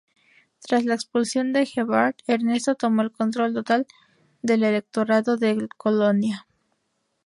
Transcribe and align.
Tras 0.61 0.83
la 0.83 0.95
expulsión 0.95 1.53
de 1.53 1.67
Gebhard, 1.67 2.15
Ernesto 2.25 2.73
tomó 2.73 3.03
el 3.03 3.11
control 3.11 3.53
total 3.53 3.85
del 4.41 4.63
Electorado 4.63 5.37
del 5.37 5.69
Colonia. 5.77 6.47